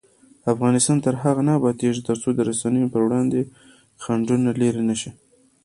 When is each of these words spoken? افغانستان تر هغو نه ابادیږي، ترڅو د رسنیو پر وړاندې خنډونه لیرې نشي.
افغانستان 0.53 0.97
تر 1.05 1.13
هغو 1.23 1.41
نه 1.47 1.51
ابادیږي، 1.59 2.01
ترڅو 2.09 2.29
د 2.33 2.39
رسنیو 2.49 2.91
پر 2.93 3.01
وړاندې 3.05 3.39
خنډونه 4.03 4.49
لیرې 4.59 4.83
نشي. 4.89 5.11